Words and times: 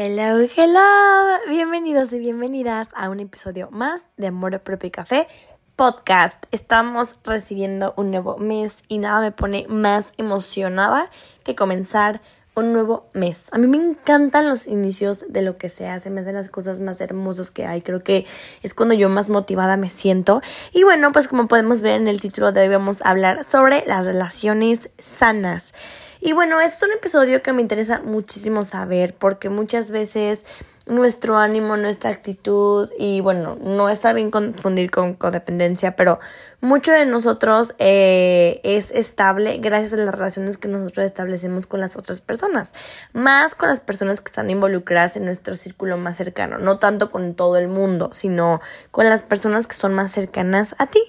Hello, 0.00 0.46
hello. 0.56 1.38
Bienvenidos 1.48 2.12
y 2.12 2.20
bienvenidas 2.20 2.86
a 2.94 3.10
un 3.10 3.18
episodio 3.18 3.68
más 3.72 4.06
de 4.16 4.28
Amor 4.28 4.60
Propio 4.60 4.86
y 4.86 4.90
Café 4.92 5.26
Podcast. 5.74 6.36
Estamos 6.52 7.16
recibiendo 7.24 7.94
un 7.96 8.12
nuevo 8.12 8.36
mes 8.36 8.76
y 8.86 8.98
nada 8.98 9.20
me 9.20 9.32
pone 9.32 9.66
más 9.68 10.12
emocionada 10.16 11.10
que 11.42 11.56
comenzar 11.56 12.20
un 12.54 12.72
nuevo 12.72 13.08
mes. 13.12 13.48
A 13.50 13.58
mí 13.58 13.66
me 13.66 13.78
encantan 13.78 14.48
los 14.48 14.68
inicios 14.68 15.24
de 15.28 15.42
lo 15.42 15.58
que 15.58 15.68
se 15.68 15.88
hace, 15.88 16.10
me 16.10 16.20
hacen 16.20 16.36
las 16.36 16.48
cosas 16.48 16.78
más 16.78 17.00
hermosas 17.00 17.50
que 17.50 17.66
hay. 17.66 17.82
Creo 17.82 18.04
que 18.04 18.24
es 18.62 18.74
cuando 18.74 18.94
yo 18.94 19.08
más 19.08 19.28
motivada 19.28 19.76
me 19.76 19.90
siento. 19.90 20.42
Y 20.72 20.84
bueno, 20.84 21.10
pues 21.10 21.26
como 21.26 21.48
podemos 21.48 21.80
ver 21.82 22.00
en 22.00 22.06
el 22.06 22.20
título 22.20 22.52
de 22.52 22.60
hoy 22.60 22.68
vamos 22.68 22.98
a 23.02 23.10
hablar 23.10 23.44
sobre 23.50 23.82
las 23.88 24.06
relaciones 24.06 24.90
sanas. 25.00 25.72
Y 26.20 26.32
bueno, 26.32 26.60
es 26.60 26.82
un 26.82 26.90
episodio 26.92 27.42
que 27.42 27.52
me 27.52 27.62
interesa 27.62 28.00
muchísimo 28.00 28.64
saber 28.64 29.14
porque 29.14 29.48
muchas 29.48 29.90
veces 29.90 30.42
nuestro 30.88 31.36
ánimo, 31.36 31.76
nuestra 31.76 32.10
actitud 32.10 32.90
y 32.98 33.20
bueno, 33.20 33.56
no 33.60 33.88
está 33.88 34.12
bien 34.12 34.30
confundir 34.30 34.90
con 34.90 35.14
codependencia, 35.14 35.96
pero 35.96 36.18
mucho 36.60 36.92
de 36.92 37.04
nosotros 37.06 37.74
eh, 37.78 38.60
es 38.64 38.90
estable 38.90 39.58
gracias 39.58 39.92
a 39.92 39.96
las 39.96 40.14
relaciones 40.14 40.56
que 40.56 40.66
nosotros 40.66 41.06
establecemos 41.06 41.66
con 41.66 41.80
las 41.80 41.96
otras 41.96 42.20
personas, 42.20 42.72
más 43.12 43.54
con 43.54 43.68
las 43.68 43.80
personas 43.80 44.20
que 44.20 44.30
están 44.30 44.50
involucradas 44.50 45.16
en 45.16 45.24
nuestro 45.26 45.54
círculo 45.54 45.98
más 45.98 46.16
cercano, 46.16 46.58
no 46.58 46.78
tanto 46.78 47.10
con 47.10 47.34
todo 47.34 47.58
el 47.58 47.68
mundo, 47.68 48.10
sino 48.14 48.60
con 48.90 49.08
las 49.08 49.22
personas 49.22 49.66
que 49.66 49.74
son 49.74 49.94
más 49.94 50.10
cercanas 50.10 50.74
a 50.78 50.86
ti. 50.86 51.02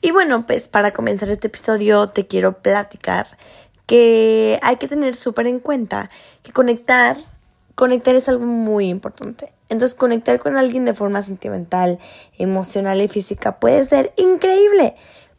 Y 0.00 0.10
bueno, 0.10 0.44
pues 0.44 0.68
para 0.68 0.92
comenzar 0.92 1.30
este 1.30 1.46
episodio 1.46 2.10
te 2.10 2.26
quiero 2.26 2.58
platicar 2.58 3.26
que 3.86 4.58
hay 4.62 4.76
que 4.76 4.88
tener 4.88 5.14
súper 5.14 5.46
en 5.46 5.60
cuenta 5.60 6.10
que 6.42 6.52
conectar, 6.52 7.16
conectar 7.74 8.14
es 8.14 8.28
algo 8.28 8.44
muy 8.44 8.88
importante. 8.88 9.52
Entonces, 9.68 9.94
conectar 9.94 10.38
con 10.38 10.56
alguien 10.56 10.84
de 10.84 10.94
forma 10.94 11.22
sentimental, 11.22 11.98
emocional 12.38 13.00
y 13.00 13.08
física 13.08 13.58
puede 13.58 13.84
ser 13.84 14.12
increíble. 14.16 14.94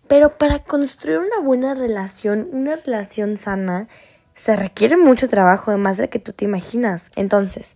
Pero 0.08 0.38
para 0.38 0.60
construir 0.60 1.20
una 1.20 1.40
buena 1.42 1.74
relación, 1.74 2.50
una 2.52 2.76
relación 2.76 3.38
sana, 3.38 3.88
se 4.36 4.56
requiere 4.56 4.98
mucho 4.98 5.28
trabajo, 5.28 5.72
además 5.72 5.98
de 5.98 6.10
que 6.10 6.20
tú 6.20 6.34
te 6.34 6.46
imaginas. 6.46 7.10
Entonces, 7.16 7.76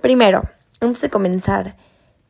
primero, 0.00 0.48
antes 0.80 1.00
de 1.02 1.10
comenzar, 1.10 1.76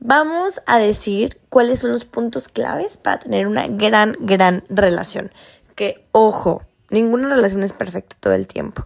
vamos 0.01 0.61
a 0.67 0.79
decir 0.79 1.41
cuáles 1.49 1.81
son 1.81 1.93
los 1.93 2.05
puntos 2.05 2.49
claves 2.49 2.97
para 2.97 3.21
tener 3.21 3.47
una 3.47 3.67
gran, 3.69 4.17
gran 4.21 4.65
relación. 4.69 5.31
Que, 5.75 6.05
ojo, 6.13 6.63
Ninguna 6.91 7.29
relación 7.29 7.63
es 7.63 7.73
perfecta 7.73 8.17
todo 8.21 8.35
el 8.35 8.47
tiempo. 8.47 8.85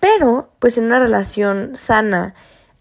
Pero, 0.00 0.50
pues 0.58 0.78
en 0.78 0.84
una 0.84 0.98
relación 0.98 1.76
sana, 1.76 2.34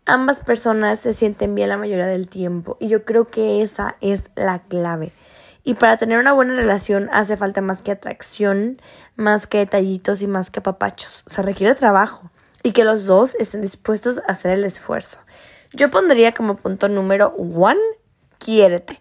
ambas 0.06 0.40
personas 0.40 1.00
se 1.00 1.14
sienten 1.14 1.56
bien 1.56 1.70
la 1.70 1.78
mayoría 1.78 2.08
del 2.08 2.28
tiempo. 2.28 2.78
Y 2.80 2.88
yo 2.88 3.06
creo 3.06 3.30
que 3.30 3.62
esa 3.62 3.96
es 4.02 4.24
la 4.36 4.60
clave. 4.60 5.14
Y 5.64 5.76
para 5.76 5.98
tener 5.98 6.18
una 6.20 6.34
buena 6.34 6.56
relación 6.56 7.10
hace 7.12 7.38
falta 7.38 7.62
más 7.62 7.82
que 7.82 7.92
atracción, 7.92 8.82
más 9.16 9.48
que 9.48 9.60
detallitos 9.60 10.22
y 10.22 10.28
más 10.28 10.50
que 10.50 10.62
papachos. 10.62 11.24
Se 11.28 11.42
requiere 11.42 11.76
trabajo. 11.76 12.32
Y 12.64 12.72
que 12.72 12.84
los 12.84 13.06
dos 13.06 13.36
estén 13.36 13.62
dispuestos 13.62 14.20
a 14.20 14.32
hacer 14.32 14.52
el 14.52 14.66
esfuerzo. 14.66 15.20
Yo 15.74 15.92
pondría 15.92 16.34
como 16.34 16.56
punto 16.56 16.90
número 16.90 17.36
one, 17.38 17.80
quiérete. 18.38 19.00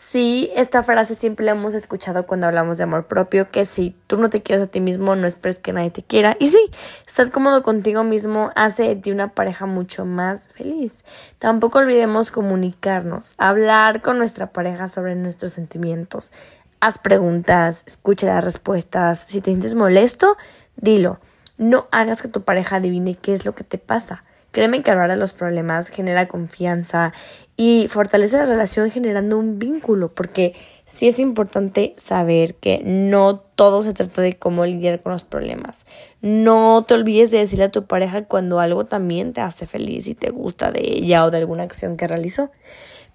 Sí, 0.00 0.48
esta 0.54 0.84
frase 0.84 1.16
siempre 1.16 1.44
la 1.44 1.52
hemos 1.52 1.74
escuchado 1.74 2.24
cuando 2.24 2.46
hablamos 2.46 2.78
de 2.78 2.84
amor 2.84 3.08
propio, 3.08 3.50
que 3.50 3.64
si 3.64 3.96
tú 4.06 4.16
no 4.16 4.30
te 4.30 4.40
quieres 4.42 4.64
a 4.64 4.70
ti 4.70 4.80
mismo, 4.80 5.16
no 5.16 5.26
esperes 5.26 5.58
que 5.58 5.72
nadie 5.72 5.90
te 5.90 6.02
quiera. 6.02 6.36
Y 6.38 6.48
sí, 6.48 6.70
estar 7.06 7.30
cómodo 7.32 7.64
contigo 7.64 8.04
mismo 8.04 8.52
hace 8.54 8.84
de 8.84 8.96
ti 8.96 9.10
una 9.10 9.34
pareja 9.34 9.66
mucho 9.66 10.06
más 10.06 10.48
feliz. 10.48 11.04
Tampoco 11.40 11.80
olvidemos 11.80 12.30
comunicarnos, 12.30 13.34
hablar 13.38 14.00
con 14.00 14.18
nuestra 14.18 14.52
pareja 14.52 14.86
sobre 14.86 15.16
nuestros 15.16 15.52
sentimientos. 15.52 16.32
Haz 16.80 16.98
preguntas, 16.98 17.82
escucha 17.86 18.28
las 18.28 18.44
respuestas. 18.44 19.24
Si 19.26 19.40
te 19.40 19.50
sientes 19.50 19.74
molesto, 19.74 20.36
dilo. 20.76 21.18
No 21.58 21.88
hagas 21.90 22.22
que 22.22 22.28
tu 22.28 22.44
pareja 22.44 22.76
adivine 22.76 23.16
qué 23.16 23.34
es 23.34 23.44
lo 23.44 23.54
que 23.54 23.64
te 23.64 23.78
pasa. 23.78 24.24
Créeme 24.50 24.82
que 24.82 24.90
hablar 24.90 25.10
de 25.10 25.16
los 25.16 25.32
problemas 25.32 25.88
genera 25.88 26.28
confianza 26.28 27.12
y 27.56 27.86
fortalece 27.88 28.36
la 28.36 28.46
relación 28.46 28.90
generando 28.90 29.38
un 29.38 29.58
vínculo, 29.58 30.14
porque 30.14 30.54
sí 30.90 31.08
es 31.08 31.18
importante 31.18 31.94
saber 31.98 32.54
que 32.54 32.80
no 32.84 33.38
todo 33.38 33.82
se 33.82 33.92
trata 33.92 34.22
de 34.22 34.38
cómo 34.38 34.64
lidiar 34.64 35.00
con 35.00 35.12
los 35.12 35.24
problemas. 35.24 35.84
No 36.22 36.84
te 36.86 36.94
olvides 36.94 37.30
de 37.30 37.38
decirle 37.38 37.64
a 37.64 37.70
tu 37.70 37.86
pareja 37.86 38.24
cuando 38.24 38.60
algo 38.60 38.86
también 38.86 39.32
te 39.32 39.40
hace 39.40 39.66
feliz 39.66 40.06
y 40.06 40.14
te 40.14 40.30
gusta 40.30 40.72
de 40.72 40.80
ella 40.80 41.24
o 41.24 41.30
de 41.30 41.38
alguna 41.38 41.64
acción 41.64 41.96
que 41.96 42.08
realizó. 42.08 42.50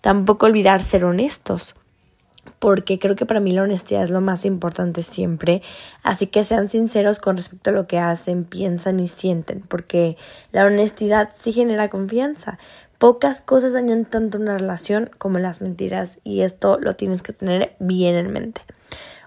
Tampoco 0.02 0.46
olvidar 0.46 0.82
ser 0.82 1.06
honestos 1.06 1.76
porque 2.60 3.00
creo 3.00 3.16
que 3.16 3.26
para 3.26 3.40
mí 3.40 3.52
la 3.52 3.64
honestidad 3.64 4.04
es 4.04 4.10
lo 4.10 4.22
más 4.22 4.46
importante 4.46 5.04
siempre. 5.04 5.62
Así 6.02 6.28
que 6.28 6.44
sean 6.44 6.70
sinceros 6.70 7.20
con 7.20 7.38
respecto 7.38 7.70
a 7.70 7.74
lo 7.74 7.88
que 7.88 8.00
hacen, 8.00 8.46
piensan 8.46 9.00
y 9.00 9.08
sienten, 9.08 9.62
porque 9.62 10.18
la 10.52 10.66
honestidad 10.66 11.30
sí 11.38 11.52
genera 11.52 11.90
confianza. 11.90 12.60
Pocas 12.98 13.42
cosas 13.42 13.74
dañan 13.74 14.06
tanto 14.06 14.38
una 14.38 14.58
relación 14.58 15.10
como 15.18 15.40
las 15.40 15.62
mentiras 15.62 16.20
y 16.24 16.42
esto 16.42 16.80
lo 16.80 16.96
tienes 16.96 17.22
que 17.22 17.34
tener 17.34 17.76
bien 17.80 18.16
en 18.16 18.32
mente. 18.32 18.62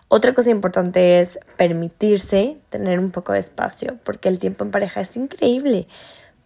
Otra 0.09 0.35
cosa 0.35 0.51
importante 0.51 1.21
es 1.21 1.39
permitirse 1.57 2.59
tener 2.71 3.01
un 3.01 3.11
poco 3.11 3.33
de 3.33 3.41
espacio, 3.41 3.99
porque 4.05 4.29
el 4.29 4.39
tiempo 4.39 4.65
en 4.65 4.71
pareja 4.71 5.01
es 5.01 5.17
increíble, 5.17 5.89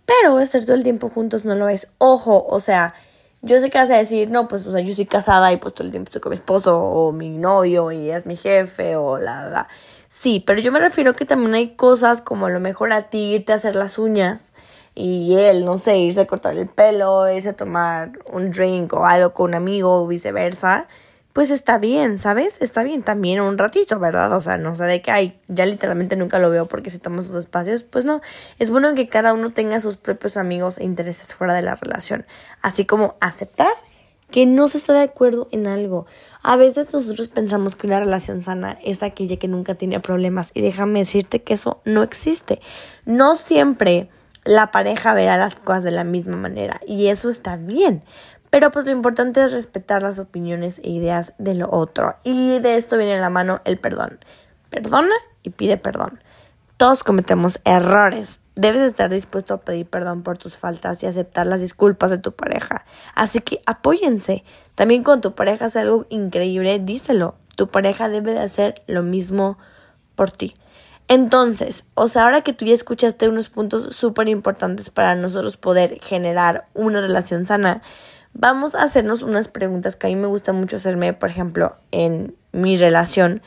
pero 0.07 0.41
estar 0.41 0.65
todo 0.65 0.75
el 0.75 0.83
tiempo 0.83 1.09
juntos 1.09 1.45
no 1.45 1.55
lo 1.55 1.69
es. 1.69 1.89
Ojo, 1.99 2.45
o 2.49 2.59
sea, 2.59 2.95
yo 3.43 3.59
sé 3.59 3.71
que 3.71 3.79
vas 3.79 3.91
a 3.91 3.97
decir, 3.97 4.31
no, 4.31 4.49
pues, 4.49 4.67
o 4.67 4.73
sea, 4.73 4.81
yo 4.81 4.95
soy 4.95 5.07
casada 5.07 5.53
y 5.53 5.57
pues 5.57 5.75
todo 5.75 5.87
el 5.87 5.91
tiempo 5.91 6.09
estoy 6.09 6.21
con 6.21 6.31
mi 6.31 6.37
esposo 6.37 6.79
o 6.79 7.13
mi 7.13 7.31
novio 7.31 7.91
y 7.91 8.11
es 8.11 8.27
mi 8.27 8.37
jefe 8.37 8.97
o 8.97 9.19
la, 9.19 9.47
la. 9.47 9.69
Sí, 10.09 10.43
pero 10.47 10.61
yo 10.61 10.73
me 10.73 10.81
refiero 10.81 11.13
que 11.15 11.25
también 11.25 11.55
hay 11.55 11.75
cosas 11.77 12.21
como 12.21 12.47
a 12.47 12.51
lo 12.51 12.61
mejor 12.61 12.93
a 12.93 13.09
ti 13.09 13.35
irte 13.35 13.53
a 13.53 13.57
hacer 13.57 13.77
las 13.77 13.99
uñas 13.99 14.53
y 14.95 15.37
él, 15.39 15.65
no 15.65 15.79
sé, 15.79 15.99
irse 15.99 16.21
a 16.21 16.27
cortar 16.27 16.57
el 16.59 16.69
pelo, 16.69 17.31
irse 17.31 17.51
a 17.51 17.57
tomar 17.57 18.13
un 18.33 18.51
drink 18.51 18.93
o 18.93 19.07
algo 19.07 19.33
con 19.33 19.51
un 19.51 19.55
amigo 19.55 20.03
o 20.03 20.07
viceversa 20.07 20.89
pues 21.33 21.51
está 21.51 21.79
bien, 21.79 22.19
¿sabes? 22.19 22.61
Está 22.61 22.83
bien 22.83 23.03
también 23.03 23.41
un 23.41 23.57
ratito, 23.57 23.99
¿verdad? 23.99 24.33
O 24.33 24.41
sea, 24.41 24.59
no 24.59 24.75
sé 24.75 24.85
de 24.85 25.01
qué 25.01 25.11
hay, 25.11 25.41
ya 25.49 25.65
literalmente 25.67 26.17
nunca 26.17 26.39
lo 26.39 26.51
veo 26.51 26.67
porque 26.67 26.91
si 26.91 26.99
toma 26.99 27.23
sus 27.23 27.37
espacios, 27.37 27.85
pues 27.85 28.05
no, 28.05 28.21
es 28.59 28.71
bueno 28.71 28.95
que 28.95 29.09
cada 29.09 29.33
uno 29.33 29.53
tenga 29.53 29.81
sus 29.81 29.97
propios 29.97 30.37
amigos 30.37 30.79
e 30.79 30.85
intereses 30.85 31.35
fuera 31.35 31.55
de 31.55 31.63
la 31.63 31.77
relación, 31.77 32.27
así 32.63 32.85
como 32.85 33.17
aceptar 33.21 33.73
que 34.31 34.47
no 34.47 34.69
se 34.69 34.79
está 34.79 34.93
de 34.93 35.03
acuerdo 35.03 35.49
en 35.51 35.67
algo. 35.67 36.07
A 36.43 36.57
veces 36.57 36.93
nosotros 36.93 37.29
pensamos 37.29 37.77
que 37.77 37.87
una 37.87 38.01
relación 38.01 38.43
sana 38.43 38.79
es 38.83 39.03
aquella 39.03 39.37
que 39.37 39.49
nunca 39.49 39.75
tiene 39.75 40.01
problemas 40.01 40.53
y 40.55 40.61
déjame 40.61 41.01
decirte 41.01 41.43
que 41.43 41.55
eso 41.55 41.81
no 41.85 42.03
existe. 42.03 42.61
No 43.05 43.35
siempre 43.35 44.09
la 44.45 44.71
pareja 44.71 45.13
verá 45.15 45.37
las 45.37 45.57
cosas 45.57 45.85
de 45.85 45.91
la 45.91 46.05
misma 46.05 46.37
manera 46.37 46.81
y 46.87 47.09
eso 47.09 47.29
está 47.29 47.57
bien. 47.57 48.03
Pero 48.51 48.73
pues 48.73 48.85
lo 48.85 48.91
importante 48.91 49.43
es 49.43 49.53
respetar 49.53 50.03
las 50.03 50.19
opiniones 50.19 50.81
e 50.83 50.91
ideas 50.91 51.33
de 51.39 51.55
lo 51.55 51.71
otro. 51.71 52.17
Y 52.25 52.59
de 52.59 52.77
esto 52.77 52.97
viene 52.97 53.15
en 53.15 53.21
la 53.21 53.31
mano 53.31 53.61
el 53.65 53.79
perdón. 53.79 54.19
Perdona 54.71 55.15
y 55.43 55.51
pide 55.51 55.77
perdón. 55.77 56.21
Todos 56.77 57.05
cometemos 57.05 57.61
errores. 57.65 58.41
Debes 58.57 58.83
estar 58.83 59.09
dispuesto 59.09 59.55
a 59.55 59.61
pedir 59.61 59.87
perdón 59.87 60.23
por 60.23 60.37
tus 60.37 60.57
faltas 60.57 61.03
y 61.03 61.07
aceptar 61.07 61.47
las 61.47 61.61
disculpas 61.61 62.11
de 62.11 62.19
tu 62.19 62.33
pareja. 62.33 62.85
Así 63.15 63.41
que 63.41 63.61
apóyense. 63.67 64.45
También 64.75 65.05
con 65.05 65.21
tu 65.21 65.35
pareja 65.35 65.67
hace 65.67 65.79
algo 65.79 66.07
increíble, 66.09 66.81
díselo. 66.81 67.37
Tu 67.57 67.69
pareja 67.69 68.09
debe 68.09 68.33
de 68.33 68.41
hacer 68.41 68.83
lo 68.87 69.03
mismo 69.03 69.59
por 70.17 70.31
ti. 70.31 70.55
Entonces, 71.07 71.85
o 71.95 72.09
sea, 72.09 72.25
ahora 72.25 72.43
que 72.43 72.53
tú 72.53 72.65
ya 72.65 72.75
escuchaste 72.75 73.29
unos 73.29 73.51
puntos 73.51 73.97
súper 73.97 74.29
importantes 74.29 74.91
para 74.91 75.17
nosotros 75.17 75.57
poder 75.57 75.99
generar 76.01 76.69
una 76.73 77.01
relación 77.01 77.47
sana, 77.47 77.83
vamos 78.33 78.75
a 78.75 78.83
hacernos 78.83 79.23
unas 79.23 79.49
preguntas 79.49 79.97
que 79.97 80.07
a 80.07 80.11
mí 80.11 80.17
me 80.17 80.27
gusta 80.27 80.53
mucho 80.53 80.77
hacerme, 80.77 81.13
por 81.13 81.31
ejemplo, 81.31 81.77
en 81.91 82.35
mi 82.53 82.77
relación. 82.77 83.43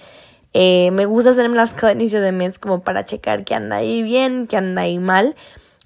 Eh, 0.53 0.91
me 0.91 1.06
gusta 1.06 1.31
las 1.31 1.74
cada 1.74 1.94
inicio 1.94 2.21
de 2.21 2.31
mes 2.31 2.59
como 2.59 2.81
para 2.83 3.06
checar 3.06 3.44
que 3.44 3.56
anda 3.56 3.77
ahí 3.77 4.03
bien, 4.03 4.47
que 4.47 4.57
anda 4.57 4.83
ahí 4.83 5.00
mal. 5.00 5.35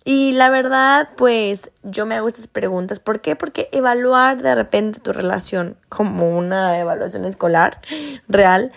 Y 0.04 0.32
la 0.34 0.50
verdad, 0.50 1.10
pues 1.18 1.72
yo 1.84 2.06
me 2.06 2.16
hago 2.16 2.28
estas 2.28 2.48
preguntas. 2.48 3.00
¿Por 3.00 3.20
qué? 3.20 3.36
Porque 3.36 3.70
evaluar 3.72 4.42
de 4.42 4.56
repente 4.56 5.00
tu 5.00 5.12
relación 5.12 5.78
como 5.90 6.38
una 6.38 6.80
evaluación 6.80 7.26
escolar 7.26 7.82
real 8.28 8.72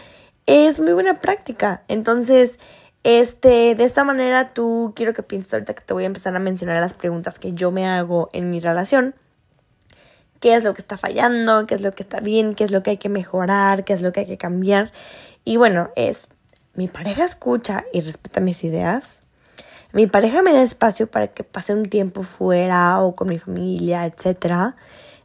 es 0.46 0.80
muy 0.80 0.92
buena 0.92 1.20
práctica. 1.20 1.82
Entonces, 1.86 2.58
este, 3.04 3.74
de 3.74 3.84
esta 3.84 4.04
manera 4.04 4.52
tú 4.52 4.92
quiero 4.96 5.14
que 5.14 5.22
pienses 5.22 5.52
ahorita 5.54 5.74
que 5.74 5.82
te 5.82 5.92
voy 5.92 6.02
a 6.02 6.06
empezar 6.06 6.34
a 6.34 6.40
mencionar 6.40 6.80
las 6.80 6.94
preguntas 6.94 7.38
que 7.38 7.52
yo 7.52 7.70
me 7.70 7.86
hago 7.86 8.28
en 8.32 8.50
mi 8.50 8.58
relación 8.60 9.14
qué 10.40 10.54
es 10.54 10.64
lo 10.64 10.74
que 10.74 10.80
está 10.80 10.96
fallando, 10.96 11.66
qué 11.66 11.74
es 11.74 11.82
lo 11.82 11.94
que 11.94 12.02
está 12.02 12.20
bien, 12.20 12.54
qué 12.54 12.64
es 12.64 12.70
lo 12.70 12.82
que 12.82 12.90
hay 12.90 12.96
que 12.96 13.08
mejorar, 13.08 13.84
qué 13.84 13.92
es 13.92 14.02
lo 14.02 14.12
que 14.12 14.20
hay 14.20 14.26
que 14.26 14.38
cambiar. 14.38 14.90
Y 15.44 15.56
bueno, 15.56 15.90
es, 15.96 16.28
mi 16.74 16.88
pareja 16.88 17.24
escucha 17.24 17.84
y 17.92 18.00
respeta 18.00 18.40
mis 18.40 18.64
ideas. 18.64 19.20
Mi 19.92 20.06
pareja 20.06 20.40
me 20.42 20.52
da 20.52 20.62
espacio 20.62 21.10
para 21.10 21.28
que 21.28 21.44
pase 21.44 21.74
un 21.74 21.86
tiempo 21.86 22.22
fuera 22.22 23.02
o 23.02 23.16
con 23.16 23.28
mi 23.28 23.38
familia, 23.38 24.06
etc. 24.06 24.74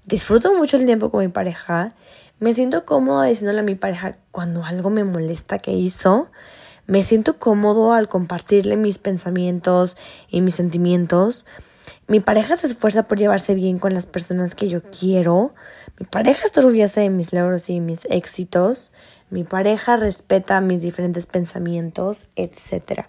Disfruto 0.05 0.53
mucho 0.53 0.77
el 0.77 0.85
tiempo 0.85 1.11
con 1.11 1.21
mi 1.21 1.31
pareja. 1.31 1.93
Me 2.39 2.53
siento 2.53 2.83
cómodo 2.83 3.21
diciéndole 3.21 3.59
a 3.59 3.63
mi 3.63 3.75
pareja 3.75 4.17
cuando 4.31 4.63
algo 4.65 4.89
me 4.89 5.03
molesta 5.03 5.59
que 5.59 5.71
hizo. 5.71 6.29
Me 6.87 7.03
siento 7.03 7.37
cómodo 7.39 7.93
al 7.93 8.09
compartirle 8.09 8.75
mis 8.75 8.97
pensamientos 8.97 9.97
y 10.29 10.41
mis 10.41 10.55
sentimientos. 10.55 11.45
Mi 12.07 12.19
pareja 12.19 12.55
se 12.55 12.67
esfuerza 12.67 13.03
por 13.03 13.17
llevarse 13.17 13.55
bien 13.55 13.79
con 13.79 13.93
las 13.93 14.05
personas 14.05 14.53
que 14.53 14.69
yo 14.69 14.83
quiero. 14.83 15.55
Mi 15.99 16.05
pareja 16.05 16.45
está 16.45 16.59
orgullosa 16.59 17.01
de 17.01 17.09
mis 17.09 17.33
logros 17.33 17.69
y 17.69 17.79
mis 17.79 18.05
éxitos. 18.05 18.93
Mi 19.31 19.43
pareja 19.43 19.95
respeta 19.95 20.61
mis 20.61 20.81
diferentes 20.81 21.25
pensamientos, 21.25 22.27
etc. 22.35 23.05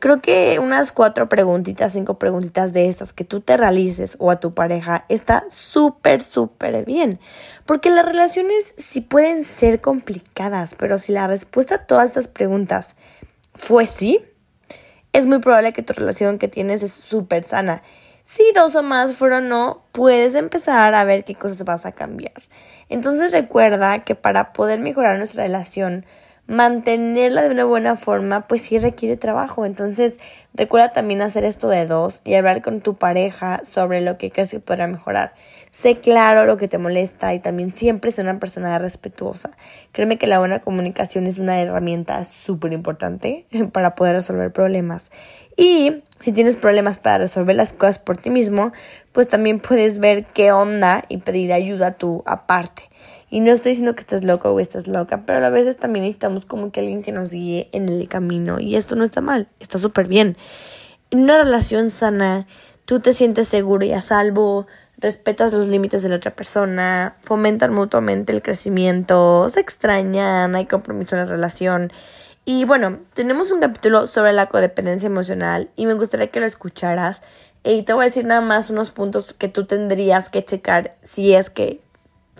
Creo 0.00 0.20
que 0.20 0.58
unas 0.58 0.90
cuatro 0.90 1.28
preguntitas, 1.28 1.92
cinco 1.92 2.18
preguntitas 2.18 2.72
de 2.72 2.88
estas 2.88 3.12
que 3.12 3.22
tú 3.22 3.40
te 3.40 3.56
realices 3.56 4.16
o 4.18 4.32
a 4.32 4.40
tu 4.40 4.52
pareja 4.52 5.04
está 5.08 5.44
súper, 5.48 6.20
súper 6.20 6.84
bien. 6.84 7.20
Porque 7.66 7.90
las 7.90 8.04
relaciones 8.04 8.74
sí 8.78 9.00
pueden 9.00 9.44
ser 9.44 9.80
complicadas, 9.80 10.74
pero 10.74 10.98
si 10.98 11.12
la 11.12 11.28
respuesta 11.28 11.76
a 11.76 11.86
todas 11.86 12.06
estas 12.06 12.26
preguntas 12.26 12.96
fue 13.54 13.86
sí, 13.86 14.20
es 15.12 15.26
muy 15.26 15.38
probable 15.38 15.72
que 15.72 15.82
tu 15.82 15.92
relación 15.92 16.38
que 16.38 16.48
tienes 16.48 16.82
es 16.82 16.92
súper 16.92 17.44
sana. 17.44 17.82
Si 18.32 18.44
dos 18.54 18.76
o 18.76 18.84
más 18.84 19.14
fueron 19.14 19.48
no, 19.48 19.82
puedes 19.90 20.36
empezar 20.36 20.94
a 20.94 21.02
ver 21.02 21.24
qué 21.24 21.34
cosas 21.34 21.64
vas 21.64 21.84
a 21.84 21.90
cambiar. 21.90 22.40
Entonces 22.88 23.32
recuerda 23.32 24.04
que 24.04 24.14
para 24.14 24.52
poder 24.52 24.78
mejorar 24.78 25.18
nuestra 25.18 25.42
relación, 25.42 26.06
mantenerla 26.50 27.42
de 27.42 27.50
una 27.50 27.64
buena 27.64 27.94
forma, 27.94 28.48
pues 28.48 28.62
sí 28.62 28.78
requiere 28.78 29.16
trabajo. 29.16 29.64
Entonces, 29.64 30.18
recuerda 30.52 30.92
también 30.92 31.22
hacer 31.22 31.44
esto 31.44 31.68
de 31.68 31.86
dos 31.86 32.20
y 32.24 32.34
hablar 32.34 32.60
con 32.60 32.80
tu 32.80 32.96
pareja 32.96 33.60
sobre 33.62 34.00
lo 34.00 34.18
que 34.18 34.32
crees 34.32 34.50
que 34.50 34.58
podrá 34.58 34.88
mejorar. 34.88 35.32
Sé 35.70 36.00
claro 36.00 36.46
lo 36.46 36.56
que 36.56 36.66
te 36.66 36.78
molesta 36.78 37.32
y 37.34 37.38
también 37.38 37.72
siempre 37.72 38.10
sé 38.10 38.22
una 38.22 38.40
persona 38.40 38.76
respetuosa. 38.80 39.52
Créeme 39.92 40.18
que 40.18 40.26
la 40.26 40.40
buena 40.40 40.58
comunicación 40.58 41.28
es 41.28 41.38
una 41.38 41.60
herramienta 41.60 42.24
súper 42.24 42.72
importante 42.72 43.46
para 43.72 43.94
poder 43.94 44.16
resolver 44.16 44.52
problemas. 44.52 45.12
Y 45.56 46.02
si 46.18 46.32
tienes 46.32 46.56
problemas 46.56 46.98
para 46.98 47.18
resolver 47.18 47.54
las 47.54 47.72
cosas 47.72 48.00
por 48.00 48.16
ti 48.16 48.30
mismo, 48.30 48.72
pues 49.12 49.28
también 49.28 49.60
puedes 49.60 50.00
ver 50.00 50.26
qué 50.26 50.50
onda 50.50 51.04
y 51.08 51.18
pedir 51.18 51.52
ayuda 51.52 51.92
tú 51.92 52.24
aparte. 52.26 52.89
Y 53.30 53.40
no 53.40 53.52
estoy 53.52 53.70
diciendo 53.70 53.94
que 53.94 54.00
estás 54.00 54.24
loco 54.24 54.50
o 54.50 54.58
estás 54.58 54.88
loca, 54.88 55.22
pero 55.24 55.46
a 55.46 55.50
veces 55.50 55.76
también 55.76 56.04
necesitamos 56.04 56.44
como 56.44 56.72
que 56.72 56.80
alguien 56.80 57.02
que 57.02 57.12
nos 57.12 57.30
guíe 57.30 57.68
en 57.72 57.88
el 57.88 58.08
camino. 58.08 58.58
Y 58.58 58.74
esto 58.74 58.96
no 58.96 59.04
está 59.04 59.20
mal, 59.20 59.48
está 59.60 59.78
súper 59.78 60.08
bien. 60.08 60.36
En 61.10 61.20
una 61.20 61.38
relación 61.38 61.90
sana, 61.90 62.48
tú 62.84 62.98
te 62.98 63.14
sientes 63.14 63.46
seguro 63.46 63.84
y 63.84 63.92
a 63.92 64.00
salvo, 64.00 64.66
respetas 64.98 65.52
los 65.52 65.68
límites 65.68 66.02
de 66.02 66.08
la 66.08 66.16
otra 66.16 66.34
persona, 66.34 67.16
fomentan 67.20 67.72
mutuamente 67.72 68.32
el 68.32 68.42
crecimiento, 68.42 69.48
se 69.48 69.60
extrañan, 69.60 70.56
hay 70.56 70.66
compromiso 70.66 71.14
en 71.14 71.22
la 71.22 71.26
relación. 71.26 71.92
Y 72.44 72.64
bueno, 72.64 72.98
tenemos 73.14 73.52
un 73.52 73.60
capítulo 73.60 74.08
sobre 74.08 74.32
la 74.32 74.46
codependencia 74.46 75.06
emocional 75.06 75.70
y 75.76 75.86
me 75.86 75.94
gustaría 75.94 76.28
que 76.28 76.40
lo 76.40 76.46
escucharas. 76.46 77.22
Y 77.62 77.82
te 77.82 77.92
voy 77.92 78.02
a 78.02 78.06
decir 78.06 78.24
nada 78.24 78.40
más 78.40 78.70
unos 78.70 78.90
puntos 78.90 79.34
que 79.34 79.48
tú 79.48 79.66
tendrías 79.66 80.30
que 80.30 80.44
checar 80.44 80.96
si 81.04 81.34
es 81.34 81.50
que 81.50 81.80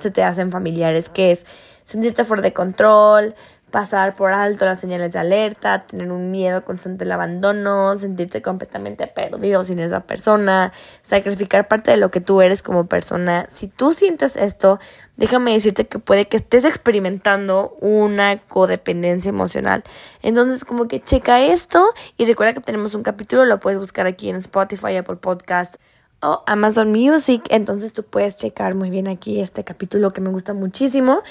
se 0.00 0.10
te 0.10 0.22
hacen 0.22 0.50
familiares, 0.50 1.08
que 1.08 1.32
es 1.32 1.44
sentirte 1.84 2.24
fuera 2.24 2.42
de 2.42 2.52
control, 2.52 3.34
pasar 3.70 4.16
por 4.16 4.32
alto 4.32 4.64
las 4.64 4.80
señales 4.80 5.12
de 5.12 5.18
alerta, 5.18 5.86
tener 5.86 6.10
un 6.10 6.30
miedo 6.30 6.64
constante 6.64 7.04
al 7.04 7.12
abandono, 7.12 7.96
sentirte 7.96 8.42
completamente 8.42 9.06
perdido 9.06 9.64
sin 9.64 9.78
esa 9.78 10.00
persona, 10.00 10.72
sacrificar 11.02 11.68
parte 11.68 11.90
de 11.90 11.96
lo 11.96 12.10
que 12.10 12.20
tú 12.20 12.42
eres 12.42 12.62
como 12.62 12.86
persona. 12.86 13.48
Si 13.52 13.68
tú 13.68 13.92
sientes 13.92 14.36
esto, 14.36 14.80
déjame 15.16 15.52
decirte 15.52 15.86
que 15.86 15.98
puede 15.98 16.26
que 16.26 16.36
estés 16.36 16.64
experimentando 16.64 17.76
una 17.80 18.40
codependencia 18.40 19.28
emocional. 19.28 19.84
Entonces, 20.22 20.64
como 20.64 20.88
que 20.88 21.00
checa 21.00 21.40
esto 21.40 21.86
y 22.16 22.26
recuerda 22.26 22.52
que 22.52 22.60
tenemos 22.60 22.94
un 22.94 23.02
capítulo, 23.02 23.44
lo 23.44 23.60
puedes 23.60 23.78
buscar 23.78 24.06
aquí 24.06 24.28
en 24.28 24.36
Spotify, 24.36 24.96
Apple 24.96 25.16
Podcast 25.16 25.76
o 26.22 26.42
Amazon 26.46 26.90
Music. 26.90 27.42
Entonces 27.50 27.92
tú 27.92 28.02
puedes 28.02 28.36
checar 28.36 28.74
muy 28.74 28.90
bien 28.90 29.08
aquí 29.08 29.40
este 29.40 29.64
capítulo 29.64 30.10
que 30.10 30.20
me 30.20 30.30
gusta 30.30 30.54
muchísimo. 30.54 31.22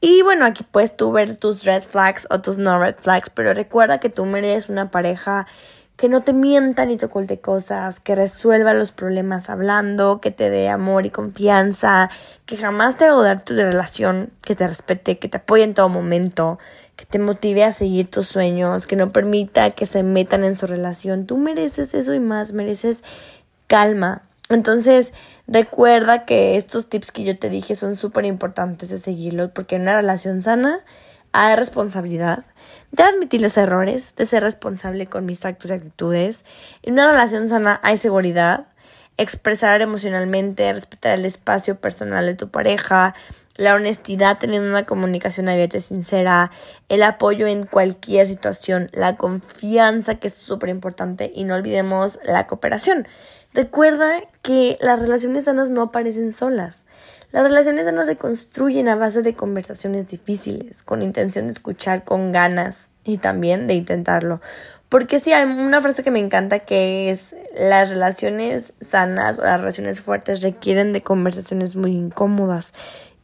Y 0.00 0.22
bueno, 0.22 0.44
aquí 0.44 0.64
puedes 0.70 0.96
tú 0.96 1.12
ver 1.12 1.36
tus 1.36 1.64
red 1.64 1.82
flags 1.82 2.26
o 2.30 2.40
tus 2.40 2.58
no 2.58 2.78
red 2.78 2.96
flags, 3.00 3.30
pero 3.30 3.54
recuerda 3.54 4.00
que 4.00 4.10
tú 4.10 4.26
mereces 4.26 4.68
una 4.68 4.90
pareja 4.90 5.46
que 5.96 6.08
no 6.08 6.22
te 6.22 6.32
mienta 6.32 6.84
ni 6.86 6.96
te 6.96 7.06
oculte 7.06 7.40
cosas, 7.40 8.00
que 8.00 8.14
resuelva 8.14 8.74
los 8.74 8.90
problemas 8.90 9.48
hablando, 9.48 10.20
que 10.20 10.32
te 10.32 10.50
dé 10.50 10.68
amor 10.68 11.06
y 11.06 11.10
confianza, 11.10 12.10
que 12.46 12.56
jamás 12.56 12.96
te 12.96 13.04
haga 13.04 13.38
tu 13.38 13.54
relación, 13.54 14.30
que 14.42 14.56
te 14.56 14.66
respete, 14.66 15.18
que 15.18 15.28
te 15.28 15.36
apoye 15.36 15.62
en 15.62 15.74
todo 15.74 15.88
momento, 15.88 16.58
que 16.96 17.06
te 17.06 17.20
motive 17.20 17.62
a 17.62 17.72
seguir 17.72 18.10
tus 18.10 18.26
sueños, 18.26 18.86
que 18.86 18.96
no 18.96 19.12
permita 19.12 19.70
que 19.70 19.86
se 19.86 20.02
metan 20.02 20.42
en 20.44 20.56
su 20.56 20.66
relación. 20.66 21.26
Tú 21.26 21.38
mereces 21.38 21.94
eso 21.94 22.12
y 22.12 22.20
más, 22.20 22.52
mereces 22.52 23.04
calma, 23.68 24.22
entonces, 24.54 25.12
recuerda 25.46 26.24
que 26.24 26.56
estos 26.56 26.88
tips 26.88 27.12
que 27.12 27.24
yo 27.24 27.38
te 27.38 27.50
dije 27.50 27.76
son 27.76 27.96
súper 27.96 28.24
importantes 28.24 28.88
de 28.88 28.98
seguirlos 28.98 29.50
porque 29.50 29.76
en 29.76 29.82
una 29.82 29.96
relación 29.96 30.42
sana 30.42 30.84
hay 31.32 31.56
responsabilidad 31.56 32.44
de 32.92 33.02
admitir 33.02 33.40
los 33.40 33.56
errores, 33.56 34.14
de 34.16 34.24
ser 34.24 34.44
responsable 34.44 35.06
con 35.06 35.26
mis 35.26 35.44
actos 35.44 35.70
y 35.70 35.74
actitudes. 35.74 36.44
En 36.82 36.94
una 36.94 37.10
relación 37.10 37.48
sana 37.48 37.80
hay 37.82 37.96
seguridad, 37.96 38.66
expresar 39.16 39.82
emocionalmente, 39.82 40.72
respetar 40.72 41.18
el 41.18 41.24
espacio 41.24 41.76
personal 41.76 42.24
de 42.24 42.34
tu 42.34 42.50
pareja, 42.50 43.14
la 43.56 43.74
honestidad 43.74 44.38
teniendo 44.38 44.68
una 44.68 44.84
comunicación 44.84 45.48
abierta 45.48 45.78
y 45.78 45.82
sincera, 45.82 46.50
el 46.88 47.02
apoyo 47.02 47.46
en 47.46 47.66
cualquier 47.66 48.26
situación, 48.26 48.90
la 48.92 49.16
confianza 49.16 50.16
que 50.16 50.28
es 50.28 50.34
súper 50.34 50.68
importante 50.68 51.30
y 51.34 51.44
no 51.44 51.54
olvidemos 51.54 52.18
la 52.24 52.46
cooperación. 52.46 53.06
Recuerda 53.54 54.20
que 54.42 54.76
las 54.80 54.98
relaciones 54.98 55.44
sanas 55.44 55.70
no 55.70 55.82
aparecen 55.82 56.32
solas. 56.32 56.84
Las 57.30 57.44
relaciones 57.44 57.84
sanas 57.84 58.08
se 58.08 58.16
construyen 58.16 58.88
a 58.88 58.96
base 58.96 59.22
de 59.22 59.34
conversaciones 59.34 60.08
difíciles, 60.08 60.82
con 60.82 61.02
intención 61.02 61.46
de 61.46 61.52
escuchar 61.52 62.02
con 62.02 62.32
ganas 62.32 62.88
y 63.04 63.18
también 63.18 63.68
de 63.68 63.74
intentarlo. 63.74 64.40
Porque 64.88 65.20
sí, 65.20 65.32
hay 65.32 65.44
una 65.44 65.80
frase 65.80 66.02
que 66.02 66.10
me 66.10 66.18
encanta 66.18 66.60
que 66.60 67.10
es 67.10 67.34
las 67.56 67.90
relaciones 67.90 68.72
sanas 68.80 69.38
o 69.38 69.42
las 69.42 69.60
relaciones 69.60 70.00
fuertes 70.00 70.42
requieren 70.42 70.92
de 70.92 71.02
conversaciones 71.02 71.76
muy 71.76 71.92
incómodas. 71.92 72.74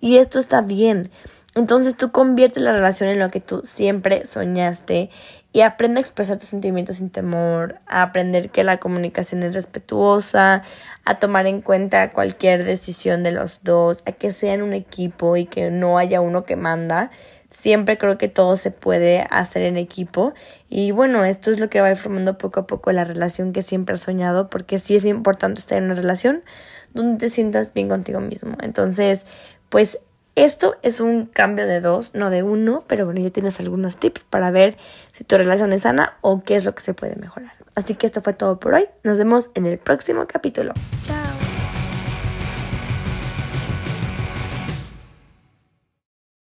Y 0.00 0.18
esto 0.18 0.38
está 0.38 0.60
bien. 0.60 1.10
Entonces 1.56 1.96
tú 1.96 2.12
conviertes 2.12 2.62
la 2.62 2.72
relación 2.72 3.08
en 3.08 3.18
lo 3.18 3.30
que 3.30 3.40
tú 3.40 3.62
siempre 3.64 4.24
soñaste 4.24 5.10
y 5.52 5.62
aprende 5.62 5.98
a 5.98 6.02
expresar 6.02 6.38
tus 6.38 6.48
sentimientos 6.48 6.96
sin 6.96 7.10
temor, 7.10 7.80
a 7.86 8.02
aprender 8.02 8.50
que 8.50 8.62
la 8.62 8.78
comunicación 8.78 9.42
es 9.42 9.54
respetuosa, 9.54 10.62
a 11.04 11.18
tomar 11.18 11.46
en 11.46 11.60
cuenta 11.60 12.12
cualquier 12.12 12.64
decisión 12.64 13.22
de 13.22 13.32
los 13.32 13.64
dos, 13.64 14.02
a 14.06 14.12
que 14.12 14.32
sean 14.32 14.62
un 14.62 14.72
equipo 14.72 15.36
y 15.36 15.46
que 15.46 15.70
no 15.70 15.98
haya 15.98 16.20
uno 16.20 16.44
que 16.44 16.56
manda. 16.56 17.10
Siempre 17.50 17.98
creo 17.98 18.16
que 18.16 18.28
todo 18.28 18.56
se 18.56 18.70
puede 18.70 19.26
hacer 19.28 19.62
en 19.62 19.76
equipo 19.76 20.34
y 20.68 20.92
bueno, 20.92 21.24
esto 21.24 21.50
es 21.50 21.58
lo 21.58 21.68
que 21.68 21.80
va 21.80 21.88
a 21.88 21.90
ir 21.90 21.96
formando 21.96 22.38
poco 22.38 22.60
a 22.60 22.66
poco 22.68 22.92
la 22.92 23.02
relación 23.02 23.52
que 23.52 23.62
siempre 23.62 23.96
has 23.96 24.02
soñado 24.02 24.50
porque 24.50 24.78
sí 24.78 24.94
es 24.94 25.04
importante 25.04 25.58
estar 25.58 25.78
en 25.78 25.84
una 25.86 25.94
relación 25.94 26.44
donde 26.94 27.18
te 27.18 27.30
sientas 27.30 27.74
bien 27.74 27.88
contigo 27.88 28.20
mismo. 28.20 28.56
Entonces, 28.62 29.22
pues 29.68 29.98
esto 30.44 30.76
es 30.82 31.00
un 31.00 31.26
cambio 31.26 31.66
de 31.66 31.80
dos, 31.80 32.14
no 32.14 32.30
de 32.30 32.42
uno, 32.42 32.84
pero 32.86 33.04
bueno, 33.04 33.20
ya 33.20 33.30
tienes 33.30 33.60
algunos 33.60 33.96
tips 33.96 34.24
para 34.24 34.50
ver 34.50 34.76
si 35.12 35.24
tu 35.24 35.36
relación 35.36 35.72
es 35.72 35.82
sana 35.82 36.16
o 36.20 36.42
qué 36.42 36.56
es 36.56 36.64
lo 36.64 36.74
que 36.74 36.82
se 36.82 36.94
puede 36.94 37.16
mejorar. 37.16 37.52
Así 37.74 37.94
que 37.94 38.06
esto 38.06 38.20
fue 38.20 38.32
todo 38.32 38.58
por 38.58 38.74
hoy. 38.74 38.86
Nos 39.04 39.18
vemos 39.18 39.50
en 39.54 39.66
el 39.66 39.78
próximo 39.78 40.26
capítulo. 40.26 40.72